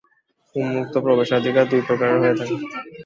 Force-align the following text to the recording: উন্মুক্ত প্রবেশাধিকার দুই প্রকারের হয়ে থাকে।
উন্মুক্ত 0.55 0.93
প্রবেশাধিকার 1.05 1.65
দুই 1.71 1.81
প্রকারের 1.87 2.17
হয়ে 2.21 2.37
থাকে। 2.39 2.55